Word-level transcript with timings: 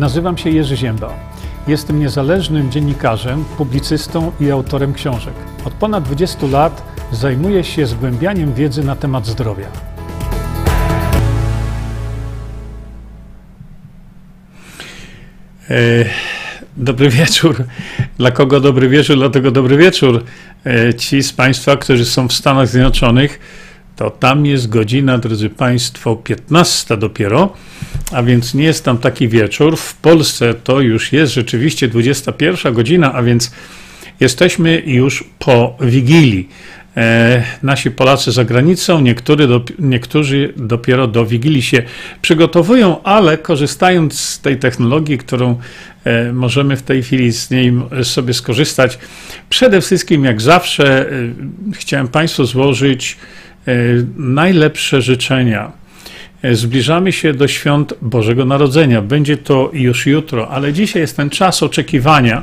Nazywam 0.00 0.38
się 0.38 0.50
Jerzy 0.50 0.76
Ziemba. 0.76 1.14
Jestem 1.66 2.00
niezależnym 2.00 2.70
dziennikarzem, 2.70 3.44
publicystą 3.58 4.32
i 4.40 4.50
autorem 4.50 4.94
książek. 4.94 5.34
Od 5.64 5.72
ponad 5.72 6.04
20 6.04 6.46
lat 6.46 6.82
zajmuję 7.12 7.64
się 7.64 7.86
zgłębianiem 7.86 8.54
wiedzy 8.54 8.84
na 8.84 8.96
temat 8.96 9.26
zdrowia. 9.26 9.66
E, 15.70 16.04
dobry 16.76 17.08
wieczór. 17.08 17.64
Dla 18.18 18.30
kogo 18.30 18.60
dobry 18.60 18.88
wieczór, 18.88 19.16
dlatego 19.16 19.50
dobry 19.50 19.76
wieczór. 19.76 20.24
E, 20.66 20.94
ci 20.94 21.22
z 21.22 21.32
Państwa, 21.32 21.76
którzy 21.76 22.04
są 22.04 22.28
w 22.28 22.32
Stanach 22.32 22.68
Zjednoczonych, 22.68 23.40
to 24.00 24.10
tam 24.10 24.46
jest 24.46 24.68
godzina, 24.68 25.18
drodzy 25.18 25.50
Państwo, 25.50 26.16
15 26.16 26.96
dopiero, 26.96 27.52
a 28.12 28.22
więc 28.22 28.54
nie 28.54 28.64
jest 28.64 28.84
tam 28.84 28.98
taki 28.98 29.28
wieczór. 29.28 29.76
W 29.76 29.94
Polsce 29.94 30.54
to 30.54 30.80
już 30.80 31.12
jest 31.12 31.34
rzeczywiście 31.34 31.88
21 31.88 32.74
godzina, 32.74 33.12
a 33.14 33.22
więc 33.22 33.50
jesteśmy 34.20 34.82
już 34.86 35.24
po 35.38 35.76
Wigilii. 35.80 36.48
E, 36.96 37.42
nasi 37.62 37.90
Polacy 37.90 38.32
za 38.32 38.44
granicą, 38.44 39.04
do, 39.48 39.64
niektórzy 39.78 40.52
dopiero 40.56 41.06
do 41.06 41.26
Wigilii 41.26 41.62
się 41.62 41.82
przygotowują, 42.22 43.02
ale 43.02 43.38
korzystając 43.38 44.20
z 44.20 44.40
tej 44.40 44.58
technologii, 44.58 45.18
którą 45.18 45.58
e, 46.04 46.32
możemy 46.32 46.76
w 46.76 46.82
tej 46.82 47.02
chwili 47.02 47.32
z 47.32 47.50
niej 47.50 47.72
sobie 48.02 48.34
skorzystać, 48.34 48.98
przede 49.50 49.80
wszystkim, 49.80 50.24
jak 50.24 50.40
zawsze, 50.40 51.10
e, 51.10 51.12
chciałem 51.72 52.08
Państwu 52.08 52.44
złożyć 52.44 53.16
E, 53.16 53.49
najlepsze 54.16 55.02
życzenia. 55.02 55.72
E, 56.42 56.54
zbliżamy 56.54 57.12
się 57.12 57.32
do 57.32 57.48
świąt 57.48 57.94
Bożego 58.02 58.44
Narodzenia. 58.44 59.02
Będzie 59.02 59.36
to 59.36 59.70
już 59.72 60.06
jutro, 60.06 60.48
ale 60.48 60.72
dzisiaj 60.72 61.02
jest 61.02 61.16
ten 61.16 61.30
czas 61.30 61.62
oczekiwania. 61.62 62.42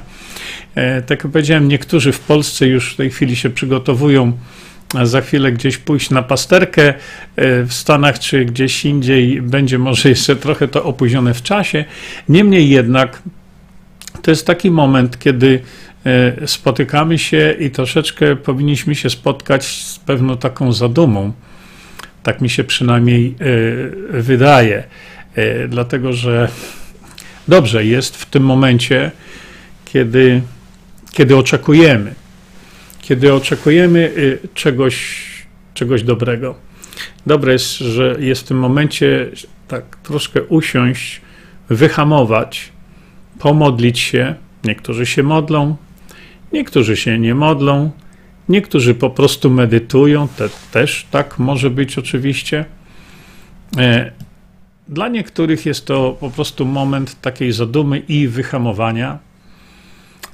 E, 0.76 1.02
tak 1.02 1.24
jak 1.24 1.32
powiedziałem, 1.32 1.68
niektórzy 1.68 2.12
w 2.12 2.20
Polsce 2.20 2.68
już 2.68 2.94
w 2.94 2.96
tej 2.96 3.10
chwili 3.10 3.36
się 3.36 3.50
przygotowują 3.50 4.32
za 5.04 5.22
chwilę 5.22 5.52
gdzieś 5.52 5.78
pójść 5.78 6.10
na 6.10 6.24
pasterkę 6.24 6.94
w 7.38 7.68
Stanach 7.70 8.20
czy 8.20 8.46
gdzieś 8.46 8.86
indziej. 8.86 9.42
Będzie 9.42 9.80
może 9.80 10.10
jeszcze 10.10 10.36
trochę 10.36 10.68
to 10.68 10.84
opóźnione 10.84 11.34
w 11.34 11.44
czasie. 11.44 11.86
Niemniej 12.30 12.70
jednak 12.70 13.22
to 14.22 14.32
jest 14.32 14.48
taki 14.48 14.72
moment, 14.72 15.20
kiedy 15.20 15.60
E, 15.60 15.87
spotykamy 16.46 17.20
się 17.20 17.56
i 17.60 17.72
troszeczkę 17.72 18.36
powinniśmy 18.36 18.96
się 18.96 19.10
spotkać 19.10 19.66
z 19.66 20.00
pewną 20.00 20.38
taką 20.38 20.74
zadumą. 20.74 21.34
Tak 22.24 22.42
mi 22.42 22.50
się 22.50 22.64
przynajmniej 22.64 23.36
e, 23.40 24.22
wydaje, 24.22 24.84
e, 25.36 25.68
dlatego 25.68 26.14
że 26.14 26.50
dobrze 27.48 27.86
jest 27.86 28.18
w 28.18 28.26
tym 28.26 28.44
momencie, 28.44 29.12
kiedy, 29.86 30.42
kiedy 31.12 31.38
oczekujemy, 31.38 32.14
kiedy 33.02 33.34
oczekujemy 33.34 34.12
czegoś, 34.54 35.26
czegoś 35.74 36.04
dobrego. 36.04 36.56
Dobre 37.26 37.54
jest, 37.54 37.78
że 37.78 38.16
jest 38.20 38.42
w 38.42 38.48
tym 38.48 38.60
momencie 38.60 39.30
tak 39.68 39.98
troszkę 40.04 40.44
usiąść, 40.44 41.22
wyhamować, 41.70 42.72
pomodlić 43.40 44.00
się. 44.00 44.36
Niektórzy 44.64 45.06
się 45.06 45.24
modlą, 45.24 45.76
Niektórzy 46.54 46.98
się 46.98 47.20
nie 47.20 47.36
modlą, 47.36 47.92
niektórzy 48.50 48.96
po 48.96 49.10
prostu 49.10 49.50
medytują, 49.50 50.28
te, 50.28 50.50
też 50.72 51.08
tak 51.12 51.40
może 51.40 51.70
być 51.70 51.98
oczywiście. 51.98 52.66
E, 53.78 54.12
dla 54.88 55.08
niektórych 55.08 55.66
jest 55.66 55.86
to 55.86 56.18
po 56.20 56.30
prostu 56.30 56.66
moment 56.66 57.22
takiej 57.22 57.52
zadumy 57.52 58.00
i 58.00 58.28
wyhamowania. 58.28 59.20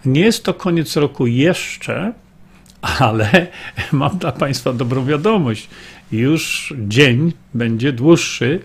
Nie 0.05 0.21
jest 0.21 0.43
to 0.43 0.53
koniec 0.53 0.95
roku 0.95 1.27
jeszcze, 1.27 2.13
ale 2.81 3.47
mam 3.91 4.17
dla 4.17 4.31
Państwa 4.31 4.73
dobrą 4.73 5.05
wiadomość. 5.05 5.69
Już 6.11 6.73
dzień 6.87 7.33
będzie 7.53 7.93
dłuższy 7.93 8.59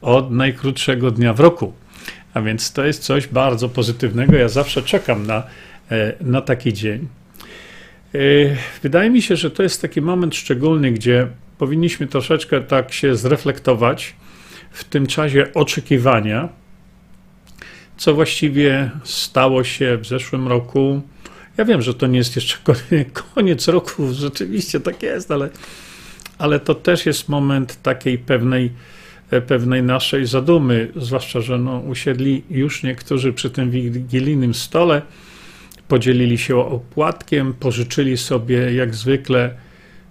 od 0.00 0.30
najkrótszego 0.30 1.10
dnia 1.10 1.32
w 1.34 1.40
roku. 1.40 1.72
A 2.34 2.40
więc 2.40 2.72
to 2.72 2.84
jest 2.84 3.02
coś 3.02 3.26
bardzo 3.26 3.68
pozytywnego. 3.68 4.36
Ja 4.36 4.48
zawsze 4.48 4.82
czekam 4.82 5.26
na 5.26 5.42
na 6.20 6.40
taki 6.40 6.72
dzień. 6.72 7.08
E, 8.14 8.18
wydaje 8.82 9.10
mi 9.10 9.22
się, 9.22 9.36
że 9.36 9.50
to 9.50 9.62
jest 9.62 9.82
taki 9.82 10.00
moment 10.00 10.34
szczególny, 10.34 10.92
gdzie 10.92 11.26
powinniśmy 11.58 12.06
troszeczkę 12.06 12.60
tak 12.60 12.92
się 12.92 13.16
zreflektować 13.16 14.14
w 14.70 14.84
tym 14.84 15.06
czasie 15.06 15.46
oczekiwania, 15.54 16.48
co 17.96 18.14
właściwie 18.14 18.90
stało 19.04 19.64
się 19.64 19.96
w 19.96 20.06
zeszłym 20.06 20.48
roku. 20.48 21.02
Ja 21.56 21.64
wiem, 21.64 21.82
że 21.82 21.94
to 21.94 22.06
nie 22.06 22.18
jest 22.18 22.36
jeszcze 22.36 22.56
koniec 23.34 23.68
roku, 23.68 24.12
rzeczywiście 24.12 24.80
tak 24.80 25.02
jest, 25.02 25.30
ale, 25.30 25.50
ale 26.38 26.60
to 26.60 26.74
też 26.74 27.06
jest 27.06 27.28
moment 27.28 27.82
takiej 27.82 28.18
pewnej, 28.18 28.70
e, 29.30 29.40
pewnej 29.40 29.82
naszej 29.82 30.26
zadumy, 30.26 30.92
zwłaszcza, 30.96 31.40
że 31.40 31.58
no, 31.58 31.78
usiedli 31.78 32.42
już 32.50 32.82
niektórzy 32.82 33.32
przy 33.32 33.50
tym 33.50 33.70
wigilijnym 33.70 34.54
stole 34.54 35.02
podzielili 35.92 36.38
się 36.38 36.56
opłatkiem, 36.56 37.54
pożyczyli 37.54 38.16
sobie 38.16 38.74
jak 38.74 38.94
zwykle 38.94 39.54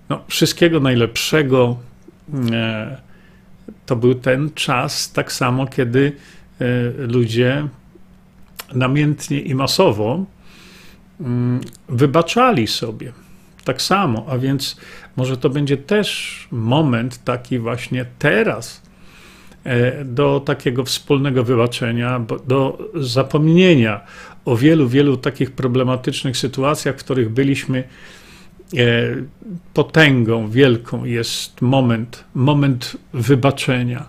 no, 0.10 0.24
wszystkiego 0.28 0.80
najlepszego. 0.80 1.78
E, 2.52 2.98
to 3.86 3.96
był 3.96 4.16
ten 4.16 4.52
czas, 4.56 5.12
tak 5.12 5.32
samo, 5.32 5.68
kiedy 5.68 6.12
e, 6.60 6.66
ludzie 7.08 7.68
namiętnie 8.74 9.40
i 9.40 9.56
masowo 9.56 10.26
mm, 11.22 11.62
wybaczali 11.90 12.68
sobie. 12.68 13.12
Tak 13.64 13.82
samo, 13.82 14.26
a 14.30 14.38
więc 14.38 14.78
może 15.16 15.38
to 15.38 15.50
będzie 15.50 15.78
też 15.78 16.48
moment 16.52 17.24
taki 17.24 17.60
właśnie 17.60 18.06
teraz 18.20 18.82
do 20.06 20.40
takiego 20.40 20.86
wspólnego 20.86 21.44
wybaczenia, 21.44 22.22
do 22.48 22.90
zapomnienia 22.96 24.02
o 24.46 24.58
wielu, 24.58 24.88
wielu 24.88 25.18
takich 25.18 25.52
problematycznych 25.52 26.38
sytuacjach, 26.38 26.96
w 26.96 27.00
których 27.00 27.30
byliśmy 27.30 27.80
e, 27.80 28.84
potęgą 29.74 30.50
wielką 30.50 31.06
jest 31.06 31.62
moment, 31.62 32.24
moment 32.36 32.98
wybaczenia. 33.14 34.06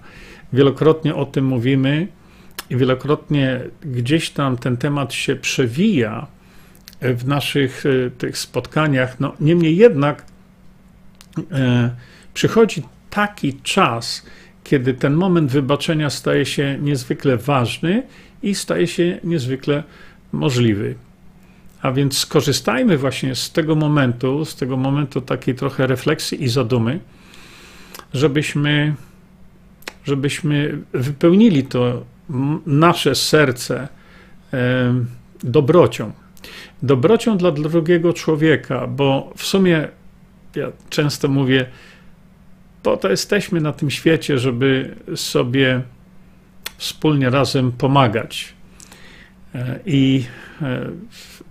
Wielokrotnie 0.53 1.15
o 1.15 1.27
tym 1.27 1.45
mówimy 1.45 2.09
i 2.71 2.77
wielokrotnie 2.77 3.61
gdzieś 3.83 4.31
tam 4.31 4.57
ten 4.57 4.77
temat 4.77 5.13
się 5.15 5.37
przewija 5.37 6.27
w 7.01 7.27
naszych 7.27 7.85
e, 7.87 8.11
tych 8.11 8.39
spotkaniach. 8.39 9.21
No, 9.21 9.33
niemniej 9.41 9.77
jednak 9.77 10.25
e, 11.53 11.91
przychodzi 12.35 12.83
taki 13.11 13.55
czas, 13.55 14.27
kiedy 14.65 14.95
ten 14.95 15.15
moment 15.15 15.51
wybaczenia 15.51 16.11
staje 16.11 16.47
się 16.47 16.79
niezwykle 16.81 17.37
ważny 17.37 18.03
i 18.43 18.55
staje 18.55 18.87
się 18.87 19.19
niezwykle 19.25 19.83
możliwy. 20.33 20.95
A 21.83 21.93
więc 21.93 22.19
skorzystajmy 22.19 22.99
właśnie 22.99 23.35
z 23.35 23.53
tego 23.53 23.75
momentu, 23.75 24.45
z 24.45 24.57
tego 24.57 24.77
momentu 24.77 25.21
takiej 25.21 25.55
trochę 25.55 25.87
refleksji 25.87 26.45
i 26.45 26.49
zadumy, 26.49 27.01
żebyśmy, 28.15 28.95
żebyśmy 30.05 30.79
wypełnili 30.93 31.65
to 31.65 32.05
nasze 32.67 33.15
serce 33.15 33.89
dobrocią. 35.43 36.13
Dobrocią 36.83 37.37
dla 37.37 37.51
drugiego 37.51 38.13
człowieka, 38.13 38.87
bo 38.87 39.33
w 39.37 39.43
sumie 39.43 39.89
ja 40.57 40.73
często 40.91 41.29
mówię, 41.29 41.67
po 42.83 42.97
to 42.97 43.11
jesteśmy 43.11 43.61
na 43.61 43.73
tym 43.73 43.91
świecie, 43.91 44.39
żeby 44.39 44.95
sobie 45.17 45.83
wspólnie 46.77 47.31
razem 47.31 47.73
pomagać. 47.73 48.55
I 49.87 50.25
e, 50.63 50.89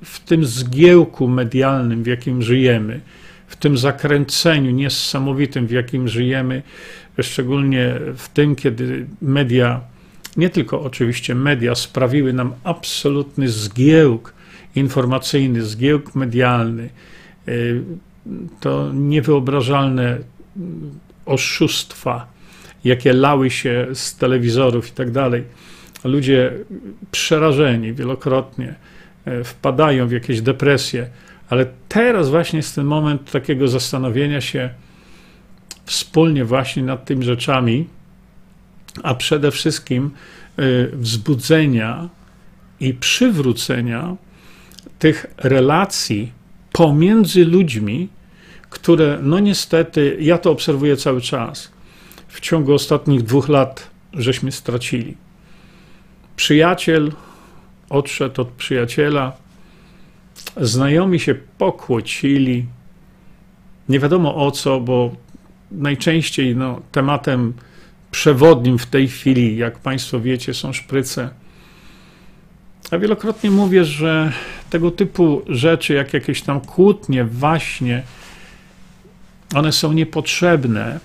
w 0.02 0.20
tym 0.20 0.46
zgiełku 0.46 1.28
medialnym, 1.28 2.04
w 2.04 2.08
jakim 2.08 2.42
żyjemy, 2.42 3.02
w 3.48 3.56
tym 3.56 3.78
zakręceniu 3.78 4.72
niesamowitym, 4.72 5.68
w 5.68 5.72
jakim 5.72 6.08
żyjemy, 6.08 6.64
szczególnie 7.22 7.94
w 8.18 8.30
tym, 8.30 8.56
kiedy 8.56 9.08
media, 9.22 9.82
nie 10.38 10.50
tylko 10.50 10.82
oczywiście 10.82 11.36
media, 11.36 11.76
sprawiły 11.76 12.34
nam 12.34 12.54
absolutny 12.64 13.50
zgiełk 13.50 14.34
informacyjny, 14.76 15.62
zgiełk 15.62 16.16
medialny, 16.16 16.90
e, 17.48 17.52
to 18.60 18.92
niewyobrażalne 18.94 20.18
oszustwa, 21.26 22.28
jakie 22.84 23.14
lały 23.14 23.50
się 23.50 23.88
z 23.94 24.16
telewizorów 24.16 24.90
i 24.90 24.92
tak 24.92 25.12
dalej. 25.12 25.44
Ludzie 26.04 26.54
przerażeni 27.12 27.94
wielokrotnie 27.94 28.76
e, 29.26 29.44
wpadają 29.44 30.08
w 30.08 30.12
jakieś 30.12 30.42
depresje, 30.42 31.08
ale 31.50 31.66
teraz 31.90 32.30
właśnie 32.30 32.58
jest 32.58 32.76
ten 32.76 32.86
moment 32.86 33.32
takiego 33.32 33.68
zastanowienia 33.68 34.42
się 34.42 34.70
wspólnie 35.86 36.46
właśnie 36.46 36.84
nad 36.84 37.06
tymi 37.06 37.26
rzeczami, 37.26 37.88
a 39.04 39.16
przede 39.16 39.52
wszystkim 39.52 40.12
wzbudzenia 40.94 42.10
i 42.80 42.94
przywrócenia 42.94 44.16
tych 45.00 45.26
relacji 45.38 46.32
pomiędzy 46.72 47.46
ludźmi, 47.46 48.10
które, 48.72 49.20
no 49.22 49.40
niestety, 49.40 50.18
ja 50.20 50.38
to 50.38 50.52
obserwuję 50.52 50.98
cały 50.98 51.22
czas. 51.22 51.72
W 52.28 52.40
ciągu 52.40 52.74
ostatnich 52.74 53.24
dwóch 53.24 53.50
lat 53.50 53.90
żeśmy 54.14 54.52
stracili. 54.52 55.18
Przyjaciel 56.36 57.12
odszedł 57.90 58.42
od 58.42 58.48
przyjaciela, 58.48 59.34
znajomi 60.58 61.20
się 61.20 61.36
pokłócili. 61.58 62.66
Nie 63.90 64.00
wiadomo 64.00 64.36
o 64.36 64.52
co, 64.52 64.80
bo 64.80 65.16
najczęściej 65.72 66.56
no, 66.56 66.82
tematem 66.92 67.54
przewodnim 68.12 68.78
w 68.78 68.86
tej 68.86 69.08
chwili, 69.08 69.58
jak 69.58 69.80
Państwo 69.80 70.20
wiecie, 70.20 70.54
są 70.54 70.74
szpryce. 70.74 71.30
A 72.92 72.98
wielokrotnie 72.98 73.52
mówię, 73.52 73.86
że 73.86 74.32
tego 74.70 74.92
typu 74.92 75.42
rzeczy, 75.48 75.94
jak 75.94 76.14
jakieś 76.14 76.42
tam 76.42 76.62
kłótnie, 76.62 77.26
właśnie, 77.26 78.04
one 79.56 79.72
są 79.72 79.94
niepotrzebne, 79.94 81.00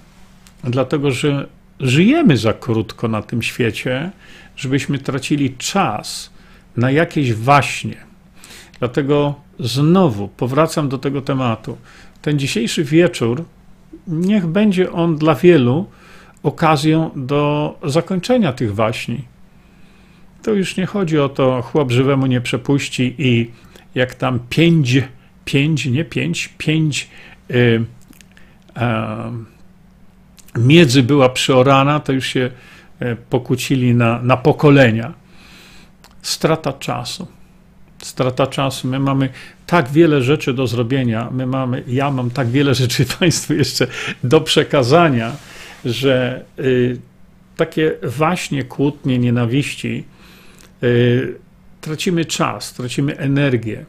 dlatego 0.64 1.10
że 1.10 1.48
żyjemy 1.80 2.36
za 2.36 2.52
krótko 2.52 3.08
na 3.08 3.22
tym 3.22 3.42
świecie, 3.42 4.10
żebyśmy 4.56 4.98
tracili 4.98 5.54
czas 5.58 6.30
na 6.76 6.90
jakieś 6.90 7.34
waśnie. 7.34 7.96
Dlatego 8.78 9.34
znowu 9.60 10.28
powracam 10.28 10.88
do 10.88 10.98
tego 10.98 11.22
tematu. 11.22 11.76
Ten 12.22 12.38
dzisiejszy 12.38 12.84
wieczór, 12.84 13.44
niech 14.06 14.46
będzie 14.46 14.92
on 14.92 15.16
dla 15.16 15.34
wielu 15.34 15.86
okazją 16.42 17.10
do 17.16 17.78
zakończenia 17.84 18.52
tych 18.52 18.74
waśni. 18.74 19.24
To 20.42 20.52
już 20.52 20.76
nie 20.76 20.86
chodzi 20.86 21.18
o 21.18 21.28
to, 21.28 21.62
chłop 21.62 21.90
żywemu 21.90 22.26
nie 22.26 22.40
przepuści 22.40 23.14
i 23.18 23.50
jak 23.94 24.14
tam 24.14 24.40
pięć, 24.48 25.02
pięć, 25.44 25.86
nie 25.86 26.04
pięć, 26.04 26.48
pięć 26.58 27.08
y, 27.50 27.54
y, 27.54 27.84
miedzy 30.58 31.02
była 31.02 31.28
przeorana, 31.28 32.00
to 32.00 32.12
już 32.12 32.26
się 32.26 32.50
y, 33.02 33.16
pokłócili 33.30 33.94
na, 33.94 34.22
na 34.22 34.36
pokolenia. 34.36 35.12
Strata 36.22 36.72
czasu. 36.72 37.26
Strata 37.98 38.46
czasu. 38.46 38.88
My 38.88 38.98
mamy 38.98 39.28
tak 39.66 39.88
wiele 39.88 40.22
rzeczy 40.22 40.54
do 40.54 40.66
zrobienia, 40.66 41.28
my 41.30 41.46
mamy, 41.46 41.82
ja 41.86 42.10
mam 42.10 42.30
tak 42.30 42.48
wiele 42.48 42.74
rzeczy 42.84 43.04
Państwu 43.18 43.54
jeszcze 43.54 43.86
do 44.24 44.40
przekazania, 44.40 45.32
że 45.84 46.44
y, 46.58 46.98
takie 47.56 47.92
właśnie 48.02 48.64
kłótnie, 48.64 49.18
nienawiści, 49.18 50.04
y, 50.82 51.34
tracimy 51.80 52.24
czas, 52.24 52.72
tracimy 52.72 53.16
energię, 53.16 53.84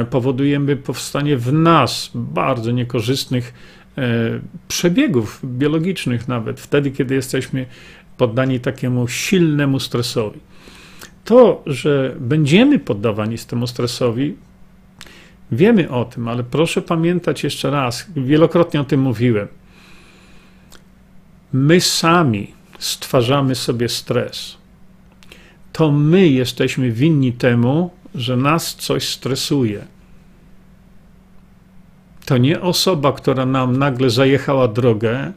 y, 0.00 0.04
powodujemy 0.04 0.76
powstanie 0.76 1.36
w 1.36 1.52
nas 1.52 2.10
bardzo 2.14 2.70
niekorzystnych 2.70 3.54
przebiegów 4.68 5.40
biologicznych, 5.44 6.28
nawet 6.28 6.60
wtedy, 6.60 6.90
kiedy 6.90 7.14
jesteśmy 7.14 7.66
poddani 8.16 8.60
takiemu 8.60 9.08
silnemu 9.08 9.80
stresowi. 9.80 10.40
To, 11.24 11.62
że 11.66 12.14
będziemy 12.20 12.78
poddawani 12.78 13.38
temu 13.38 13.66
stresowi, 13.66 14.34
wiemy 15.52 15.90
o 15.90 16.04
tym, 16.04 16.28
ale 16.28 16.44
proszę 16.44 16.82
pamiętać 16.82 17.44
jeszcze 17.44 17.70
raz, 17.70 18.06
wielokrotnie 18.16 18.80
o 18.80 18.84
tym 18.84 19.00
mówiłem 19.00 19.48
my 21.52 21.80
sami 21.80 22.54
stwarzamy 22.78 23.54
sobie 23.54 23.88
stres. 23.88 24.56
To 25.72 25.90
my 25.90 26.28
jesteśmy 26.28 26.92
winni 26.92 27.32
temu, 27.32 27.90
że 28.14 28.36
nas 28.36 28.74
coś 28.74 29.08
stresuje. 29.08 29.86
To 32.26 32.38
nie 32.38 32.60
osoba, 32.60 33.12
która 33.12 33.46
nam 33.46 33.76
nagle 33.76 34.10
zajechała 34.10 34.68
drogę, 34.68 35.32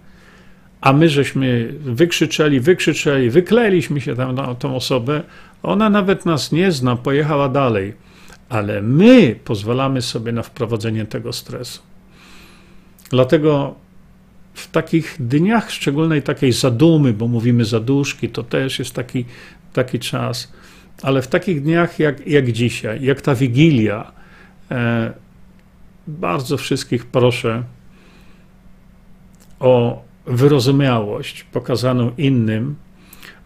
a 0.81 0.93
my 0.93 1.09
żeśmy 1.09 1.73
wykrzyczeli, 1.79 2.59
wykrzyczeli, 2.59 3.29
wykleliśmy 3.29 4.01
się 4.01 4.15
tam 4.15 4.35
na 4.35 4.55
tą 4.55 4.75
osobę, 4.75 5.23
ona 5.63 5.89
nawet 5.89 6.25
nas 6.25 6.51
nie 6.51 6.71
zna, 6.71 6.95
pojechała 6.95 7.49
dalej, 7.49 7.93
ale 8.49 8.81
my 8.81 9.35
pozwalamy 9.43 10.01
sobie 10.01 10.31
na 10.31 10.43
wprowadzenie 10.43 11.05
tego 11.05 11.33
stresu. 11.33 11.81
Dlatego 13.09 13.75
w 14.53 14.71
takich 14.71 15.15
dniach 15.19 15.71
szczególnej 15.71 16.21
takiej 16.21 16.51
zadumy, 16.51 17.13
bo 17.13 17.27
mówimy 17.27 17.65
zaduszki, 17.65 18.29
to 18.29 18.43
też 18.43 18.79
jest 18.79 18.93
taki, 18.93 19.25
taki 19.73 19.99
czas, 19.99 20.53
ale 21.03 21.21
w 21.21 21.27
takich 21.27 21.61
dniach 21.61 21.99
jak, 21.99 22.27
jak 22.27 22.51
dzisiaj, 22.51 23.03
jak 23.03 23.21
ta 23.21 23.35
Wigilia, 23.35 24.11
e, 24.71 25.13
bardzo 26.09 26.57
wszystkich 26.57 27.05
proszę 27.05 27.63
o 29.59 30.03
wyrozumiałość 30.25 31.43
pokazaną 31.43 32.11
innym, 32.17 32.75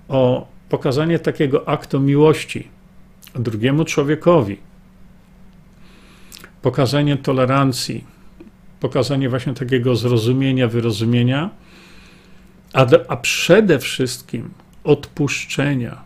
o 0.08 0.48
pokazanie 0.70 1.20
takiego 1.20 1.68
aktu 1.68 2.00
miłości 2.00 2.68
drugiemu 3.36 3.86
człowiekowi, 3.86 4.58
pokazanie 6.62 7.18
tolerancji, 7.18 8.04
pokazanie 8.80 9.30
właśnie 9.30 9.54
takiego 9.54 9.96
zrozumienia, 9.96 10.68
wyrozumienia, 10.68 11.50
a, 12.74 12.86
a 13.08 13.18
przede 13.18 13.80
wszystkim 13.80 14.50
odpuszczenia, 14.84 16.02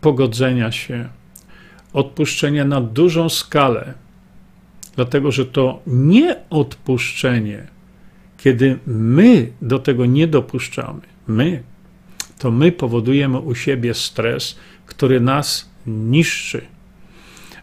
pogodzenia 0.00 0.72
się, 0.72 1.08
odpuszczenia 1.92 2.64
na 2.64 2.80
dużą 2.80 3.28
skalę, 3.28 3.94
dlatego 4.96 5.32
że 5.32 5.46
to 5.46 5.82
nie 5.86 6.36
odpuszczenie, 6.50 7.66
kiedy 8.38 8.78
my 8.86 9.52
do 9.62 9.78
tego 9.78 10.06
nie 10.06 10.26
dopuszczamy, 10.26 11.00
my, 11.26 11.62
to 12.38 12.50
my 12.50 12.72
powodujemy 12.72 13.38
u 13.38 13.54
siebie 13.54 13.94
stres, 13.94 14.58
który 14.86 15.20
nas 15.20 15.70
niszczy. 15.86 16.62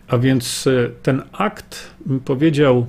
A 0.08 0.18
więc 0.18 0.68
e, 0.68 0.90
ten 1.04 1.22
akt, 1.32 1.92
powiedział, 2.26 2.88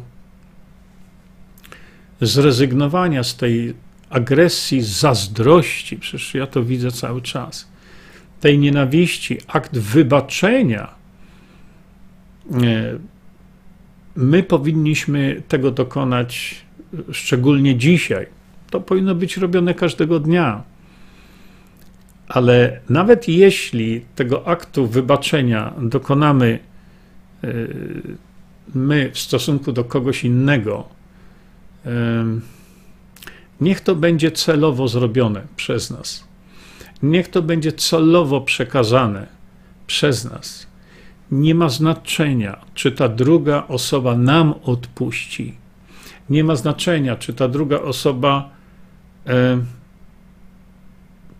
zrezygnowania 2.20 3.24
z 3.24 3.36
tej 3.36 3.74
agresji, 4.10 4.82
zazdrości, 4.82 5.96
przecież 5.98 6.34
ja 6.34 6.46
to 6.46 6.64
widzę 6.64 6.90
cały 6.90 7.22
czas, 7.22 7.68
tej 8.40 8.58
nienawiści, 8.58 9.38
akt 9.46 9.78
wybaczenia, 9.78 10.94
e, 12.52 12.98
my 14.16 14.42
powinniśmy 14.42 15.42
tego 15.48 15.70
dokonać 15.70 16.64
szczególnie 17.12 17.76
dzisiaj. 17.76 18.26
To 18.70 18.80
powinno 18.80 19.14
być 19.14 19.36
robione 19.36 19.74
każdego 19.74 20.20
dnia. 20.20 20.62
Ale 22.28 22.80
nawet 22.88 23.28
jeśli 23.28 24.00
tego 24.14 24.48
aktu 24.48 24.86
wybaczenia 24.86 25.72
dokonamy 25.82 26.58
e, 27.44 27.48
my 28.74 29.10
w 29.12 29.18
stosunku 29.18 29.72
do 29.72 29.84
kogoś 29.84 30.24
innego, 30.24 30.88
Niech 33.60 33.80
to 33.80 33.94
będzie 33.94 34.30
celowo 34.30 34.88
zrobione 34.88 35.42
przez 35.56 35.90
nas. 35.90 36.24
Niech 37.02 37.28
to 37.28 37.42
będzie 37.42 37.72
celowo 37.72 38.40
przekazane 38.40 39.26
przez 39.86 40.24
nas. 40.24 40.66
Nie 41.30 41.54
ma 41.54 41.68
znaczenia, 41.68 42.60
czy 42.74 42.92
ta 42.92 43.08
druga 43.08 43.66
osoba 43.68 44.16
nam 44.16 44.54
odpuści. 44.62 45.54
Nie 46.30 46.44
ma 46.44 46.56
znaczenia, 46.56 47.16
czy 47.16 47.34
ta 47.34 47.48
druga 47.48 47.80
osoba 47.80 48.50
e, 49.26 49.58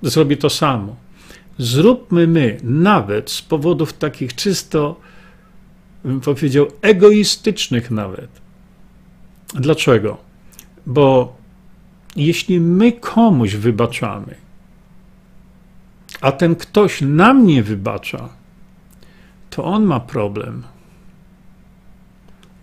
zrobi 0.03 0.37
to 0.37 0.51
samo. 0.51 0.97
Zróbmy 1.59 2.27
my, 2.27 2.59
nawet 2.63 3.31
z 3.31 3.43
powodów 3.43 3.93
takich 3.93 4.35
czysto, 4.35 5.01
bym 6.05 6.21
powiedział, 6.21 6.67
egoistycznych 6.83 7.91
nawet. 7.91 8.31
Dlaczego? 9.55 10.19
Bo 10.87 11.37
jeśli 12.17 12.61
my 12.61 12.93
komuś 12.93 13.55
wybaczamy, 13.55 14.35
a 16.21 16.33
ten 16.33 16.57
ktoś 16.57 17.01
nam 17.01 17.47
nie 17.47 17.63
wybacza, 17.63 18.29
to 19.51 19.65
on 19.65 19.85
ma 19.85 20.01
problem. 20.01 20.63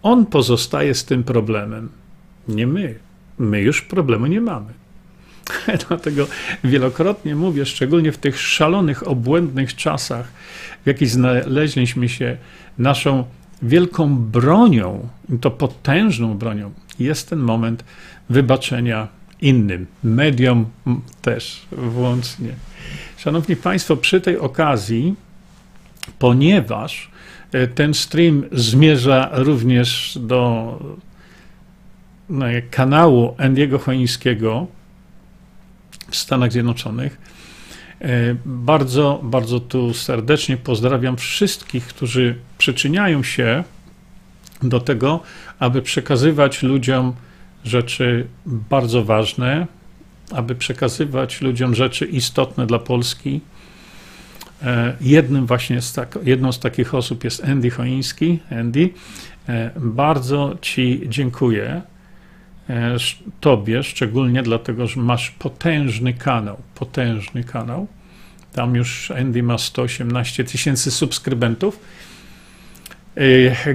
On 0.03 0.25
pozostaje 0.25 0.95
z 0.95 1.05
tym 1.05 1.23
problemem, 1.23 1.89
nie 2.47 2.67
my. 2.67 2.95
My 3.37 3.61
już 3.61 3.81
problemu 3.81 4.25
nie 4.25 4.41
mamy. 4.41 4.73
Dlatego 5.87 6.27
wielokrotnie 6.63 7.35
mówię, 7.35 7.65
szczególnie 7.65 8.11
w 8.11 8.17
tych 8.17 8.39
szalonych, 8.39 9.07
obłędnych 9.07 9.75
czasach, 9.75 10.31
w 10.83 10.87
jakich 10.87 11.09
znaleźliśmy 11.09 12.09
się, 12.09 12.37
naszą 12.77 13.23
wielką 13.61 14.17
bronią, 14.17 15.09
to 15.41 15.51
potężną 15.51 16.37
bronią, 16.37 16.71
jest 16.99 17.29
ten 17.29 17.39
moment 17.39 17.83
wybaczenia 18.29 19.07
innym, 19.41 19.85
mediom 20.03 20.65
też 21.21 21.65
włącznie. 21.71 22.49
Szanowni 23.17 23.55
Państwo, 23.55 23.97
przy 23.97 24.21
tej 24.21 24.37
okazji, 24.37 25.15
ponieważ 26.19 27.11
e, 27.51 27.67
ten 27.67 27.93
stream 27.93 28.43
zmierza 28.51 29.29
również 29.31 30.17
do 30.21 30.79
no, 32.29 32.45
kanału 32.71 33.35
Andiego 33.37 33.79
Choińskiego 33.79 34.67
w 36.09 36.15
Stanach 36.15 36.51
Zjednoczonych, 36.51 37.17
e, 38.01 38.35
bardzo, 38.45 39.19
bardzo 39.23 39.59
tu 39.59 39.93
serdecznie 39.93 40.57
pozdrawiam 40.57 41.17
wszystkich, 41.17 41.87
którzy 41.87 42.35
przyczyniają 42.57 43.23
się 43.23 43.63
do 44.63 44.79
tego, 44.79 45.19
aby 45.59 45.81
przekazywać 45.81 46.63
ludziom 46.63 47.13
rzeczy 47.63 48.27
bardzo 48.45 49.03
ważne, 49.03 49.67
aby 50.31 50.55
przekazywać 50.55 51.41
ludziom 51.41 51.75
rzeczy 51.75 52.05
istotne 52.05 52.67
dla 52.67 52.79
Polski. 52.79 53.41
E, 54.63 54.95
jednym 55.01 55.45
właśnie 55.45 55.81
z 55.81 55.93
tak, 55.93 56.19
jedną 56.23 56.51
z 56.51 56.59
takich 56.59 56.95
osób 56.95 57.23
jest 57.23 57.45
Andy 57.45 57.69
Choiński. 57.69 58.39
Andy, 58.51 58.89
e, 59.49 59.71
bardzo 59.75 60.57
Ci 60.61 61.01
dziękuję. 61.07 61.81
E, 62.69 62.95
tobie 63.39 63.83
szczególnie 63.83 64.43
dlatego, 64.43 64.87
że 64.87 65.01
masz 65.01 65.31
potężny 65.31 66.13
kanał, 66.13 66.57
potężny 66.75 67.43
kanał. 67.43 67.87
Tam 68.53 68.75
już 68.75 69.11
Andy 69.11 69.43
ma 69.43 69.57
118 69.57 70.43
tysięcy 70.43 70.91
subskrybentów 70.91 71.79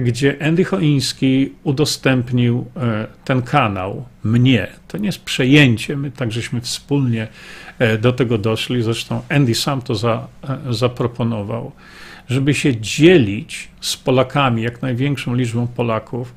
gdzie 0.01 0.35
Andy 0.47 0.63
Choiński 0.63 1.53
udostępnił 1.63 2.65
e, 2.75 3.07
ten 3.25 3.41
kanał 3.41 4.05
mnie. 4.23 4.67
To 4.87 4.97
nie 4.97 5.05
jest 5.05 5.23
przejęcie, 5.23 5.97
my 5.97 6.11
tak 6.11 6.31
żeśmy 6.31 6.61
wspólnie 6.61 7.27
e, 7.79 7.97
do 7.97 8.13
tego 8.13 8.37
doszli, 8.37 8.83
zresztą 8.83 9.21
Andy 9.29 9.55
sam 9.55 9.81
to 9.81 9.95
za, 9.95 10.27
e, 10.49 10.73
zaproponował, 10.73 11.71
żeby 12.29 12.53
się 12.53 12.81
dzielić 12.81 13.67
z 13.81 13.97
Polakami, 13.97 14.61
jak 14.61 14.81
największą 14.81 15.35
liczbą 15.35 15.67
Polaków, 15.67 16.33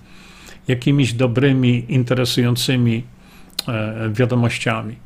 jakimiś 0.69 1.13
dobrymi, 1.13 1.85
interesującymi 1.89 3.03
wiadomościami. 4.13 4.97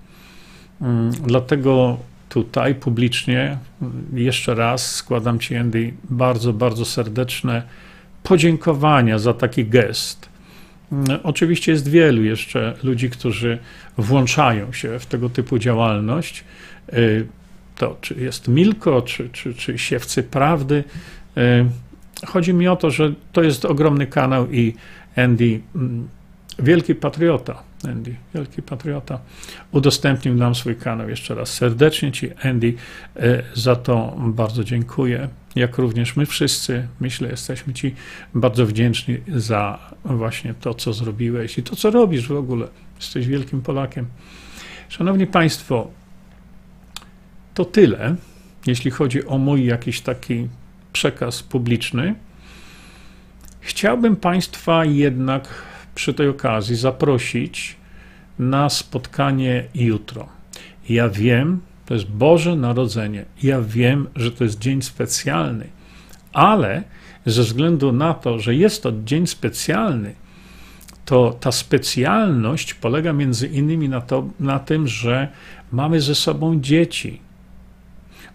Mm, 0.80 1.10
dlatego 1.10 1.98
tutaj 2.36 2.74
publicznie 2.74 3.58
jeszcze 4.12 4.54
raz 4.54 4.94
składam 4.94 5.38
Ci, 5.38 5.56
Andy, 5.56 5.92
bardzo, 6.10 6.52
bardzo 6.52 6.84
serdeczne 6.84 7.62
podziękowania 8.22 9.18
za 9.18 9.34
taki 9.34 9.66
gest. 9.66 10.28
Oczywiście 11.22 11.72
jest 11.72 11.88
wielu 11.88 12.22
jeszcze 12.22 12.74
ludzi, 12.82 13.10
którzy 13.10 13.58
włączają 13.98 14.72
się 14.72 14.98
w 14.98 15.06
tego 15.06 15.28
typu 15.28 15.58
działalność. 15.58 16.44
Y, 16.92 17.26
to 17.76 17.96
czy 18.00 18.14
jest 18.14 18.48
Milko, 18.48 19.02
czy, 19.02 19.28
czy, 19.32 19.54
czy 19.54 19.78
Siewcy 19.78 20.22
Prawdy. 20.22 20.84
Y, 21.38 22.26
chodzi 22.26 22.54
mi 22.54 22.68
o 22.68 22.76
to, 22.76 22.90
że 22.90 23.12
to 23.32 23.42
jest 23.42 23.64
ogromny 23.64 24.06
kanał 24.06 24.50
i 24.50 24.74
Andy, 25.16 25.60
mm, 25.76 26.08
wielki 26.58 26.94
patriota, 26.94 27.62
Andy, 27.86 28.14
wielki 28.34 28.62
patriota, 28.62 29.18
udostępnił 29.72 30.34
nam 30.34 30.54
swój 30.54 30.76
kanał. 30.76 31.08
Jeszcze 31.08 31.34
raz 31.34 31.52
serdecznie 31.52 32.12
Ci, 32.12 32.30
Andy, 32.42 32.74
y, 33.16 33.42
za 33.54 33.76
to 33.76 34.16
bardzo 34.18 34.64
dziękuję 34.64 35.28
jak 35.56 35.78
również 35.78 36.16
my 36.16 36.26
wszyscy, 36.26 36.88
myślę, 37.00 37.28
jesteśmy 37.28 37.74
Ci 37.74 37.94
bardzo 38.34 38.66
wdzięczni 38.66 39.18
za 39.36 39.78
właśnie 40.04 40.54
to, 40.54 40.74
co 40.74 40.92
zrobiłeś 40.92 41.58
i 41.58 41.62
to, 41.62 41.76
co 41.76 41.90
robisz 41.90 42.28
w 42.28 42.36
ogóle. 42.36 42.68
Jesteś 42.96 43.26
wielkim 43.26 43.62
Polakiem. 43.62 44.06
Szanowni 44.88 45.26
Państwo, 45.26 45.90
to 47.54 47.64
tyle, 47.64 48.16
jeśli 48.66 48.90
chodzi 48.90 49.26
o 49.26 49.38
mój 49.38 49.66
jakiś 49.66 50.00
taki 50.00 50.48
przekaz 50.92 51.42
publiczny. 51.42 52.14
Chciałbym 53.60 54.16
Państwa 54.16 54.84
jednak 54.84 55.48
przy 55.96 56.14
tej 56.14 56.28
okazji 56.28 56.76
zaprosić 56.76 57.76
na 58.38 58.68
spotkanie 58.68 59.64
jutro. 59.74 60.28
Ja 60.88 61.08
wiem, 61.08 61.60
to 61.86 61.94
jest 61.94 62.06
Boże 62.06 62.56
Narodzenie. 62.56 63.24
Ja 63.42 63.60
wiem, 63.60 64.06
że 64.16 64.32
to 64.32 64.44
jest 64.44 64.58
dzień 64.58 64.82
specjalny, 64.82 65.68
ale 66.32 66.82
ze 67.26 67.42
względu 67.42 67.92
na 67.92 68.14
to, 68.14 68.38
że 68.38 68.54
jest 68.54 68.82
to 68.82 68.92
dzień 69.04 69.26
specjalny, 69.26 70.14
to 71.04 71.36
ta 71.40 71.52
specjalność 71.52 72.74
polega 72.74 73.12
między 73.12 73.46
innymi 73.46 73.88
na, 73.88 74.00
to, 74.00 74.28
na 74.40 74.58
tym, 74.58 74.88
że 74.88 75.28
mamy 75.72 76.00
ze 76.00 76.14
sobą 76.14 76.60
dzieci. 76.60 77.20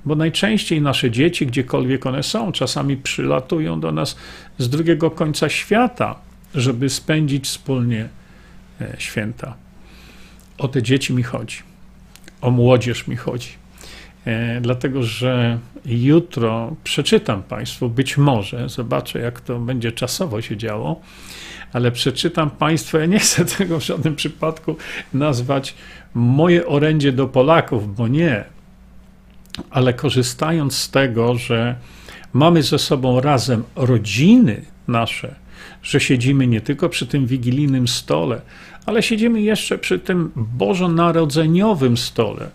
Bo 0.06 0.16
najczęściej 0.16 0.82
nasze 0.82 1.12
dzieci, 1.12 1.48
gdziekolwiek 1.48 2.06
one 2.06 2.24
są, 2.24 2.52
czasami 2.52 2.98
przylatują 2.98 3.80
do 3.80 3.92
nas 3.92 4.16
z 4.58 4.70
drugiego 4.70 5.12
końca 5.12 5.50
świata, 5.50 6.31
żeby 6.56 6.90
spędzić 6.90 7.46
wspólnie 7.46 8.10
e, 8.82 8.96
święta. 8.98 9.56
O 10.58 10.68
te 10.68 10.84
dzieci 10.84 11.14
mi 11.14 11.24
chodzi 11.24 11.72
o 12.42 12.52
młodzież 12.52 13.08
mi 13.08 13.16
chodzi. 13.16 13.50
E, 14.26 14.62
dlatego, 14.62 15.04
że 15.04 15.60
jutro 15.86 16.76
przeczytam 16.84 17.44
Państwu, 17.44 17.90
być 17.90 18.18
może, 18.18 18.70
zobaczę 18.70 19.20
jak 19.20 19.42
to 19.42 19.60
będzie 19.60 19.92
czasowo 19.92 20.42
się 20.42 20.58
działo, 20.58 21.02
ale 21.74 21.92
przeczytam 21.92 22.50
Państwu, 22.50 22.98
ja 22.98 23.06
nie 23.06 23.20
chcę 23.20 23.46
tego 23.58 23.80
w 23.80 23.84
żadnym 23.84 24.16
przypadku 24.16 24.76
nazwać 25.14 25.76
moje 26.14 26.68
orędzie 26.68 27.12
do 27.12 27.28
Polaków, 27.28 27.96
bo 27.96 28.08
nie, 28.08 28.44
ale 29.70 29.94
korzystając 29.94 30.78
z 30.78 30.90
tego, 30.90 31.36
że 31.36 31.76
mamy 32.34 32.64
ze 32.64 32.80
sobą 32.80 33.22
razem 33.22 33.64
rodziny 33.76 34.66
nasze, 34.88 35.36
że 35.84 36.00
siedzimy 36.00 36.48
nie 36.48 36.62
tylko 36.62 36.90
przy 36.90 37.08
tym 37.08 37.26
wigilijnym 37.26 37.88
stole, 37.88 38.42
ale 38.86 39.04
siedzimy 39.04 39.42
jeszcze 39.42 39.78
przy 39.78 40.00
tym 40.00 40.32
bożonarodzeniowym 40.36 41.98
stole, 41.98 42.50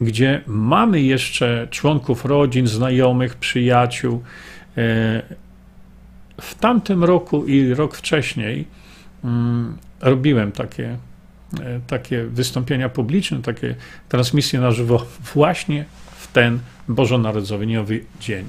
gdzie 0.00 0.40
mamy 0.46 1.00
jeszcze 1.00 1.68
członków 1.70 2.24
rodzin, 2.24 2.66
znajomych, 2.66 3.34
przyjaciół. 3.36 4.22
E, 4.76 5.22
w 6.40 6.54
tamtym 6.54 7.04
roku 7.04 7.46
i 7.46 7.74
rok 7.74 7.96
wcześniej 7.96 8.66
mm, 9.24 9.76
robiłem 10.00 10.52
takie, 10.52 10.96
e, 11.60 11.80
takie 11.86 12.24
wystąpienia 12.24 12.88
publiczne, 12.88 13.42
takie 13.42 13.74
transmisje 14.08 14.60
na 14.60 14.70
żywo 14.70 15.06
właśnie 15.34 15.84
w 16.18 16.32
ten 16.32 16.58
bożonarodzeniowy 16.88 18.04
dzień. 18.20 18.48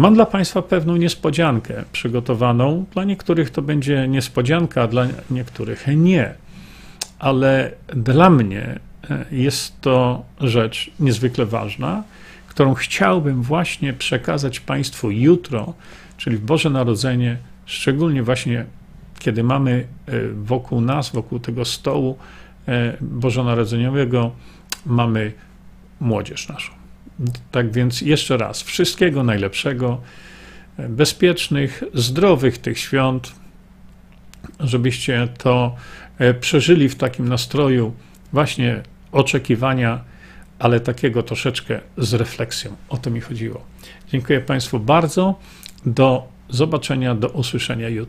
Mam 0.00 0.14
dla 0.14 0.26
Państwa 0.26 0.62
pewną 0.62 0.96
niespodziankę 0.96 1.84
przygotowaną. 1.92 2.84
Dla 2.92 3.04
niektórych 3.04 3.50
to 3.50 3.62
będzie 3.62 4.08
niespodzianka, 4.08 4.86
dla 4.86 5.06
niektórych 5.30 5.86
nie. 5.96 6.34
Ale 7.18 7.72
dla 7.86 8.30
mnie 8.30 8.80
e, 9.10 9.24
jest 9.30 9.80
to 9.80 10.24
rzecz 10.40 10.90
niezwykle 11.00 11.46
ważna, 11.46 12.02
którą 12.48 12.74
chciałbym 12.74 13.42
właśnie 13.42 13.92
przekazać 13.92 14.60
Państwu 14.60 15.10
jutro, 15.10 15.74
czyli 16.16 16.36
w 16.36 16.44
Boże 16.44 16.70
Narodzenie, 16.70 17.36
szczególnie 17.66 18.22
właśnie 18.22 18.64
kiedy 19.18 19.42
mamy 19.42 19.86
e, 20.06 20.12
wokół 20.28 20.80
nas, 20.80 21.10
wokół 21.10 21.38
tego 21.38 21.64
stołu 21.64 22.18
e, 22.68 22.96
bożonarodzeniowego, 23.00 24.30
mamy 24.86 25.32
młodzież 26.00 26.48
naszą. 26.48 26.79
Tak 27.50 27.72
więc 27.72 28.00
jeszcze 28.00 28.36
raz, 28.36 28.62
wszystkiego 28.62 29.22
najlepszego, 29.22 30.00
bezpiecznych, 30.88 31.82
zdrowych 31.94 32.58
tych 32.58 32.78
świąt, 32.78 33.32
żebyście 34.60 35.28
to 35.38 35.74
e, 36.18 36.34
przeżyli 36.34 36.88
w 36.88 36.94
takim 36.94 37.28
nastroju 37.28 37.94
właśnie 38.32 38.82
oczekiwania, 39.12 40.04
ale 40.58 40.80
takiego 40.80 41.22
troszeczkę 41.22 41.80
z 41.96 42.14
refleksją. 42.14 42.76
O 42.88 42.96
to 42.96 43.10
mi 43.10 43.20
chodziło. 43.20 43.64
Dziękuję 44.08 44.40
Państwu 44.40 44.80
bardzo. 44.80 45.38
Do 45.86 46.28
zobaczenia, 46.48 47.14
do 47.14 47.28
usłyszenia 47.28 47.88
jutro. 47.88 48.08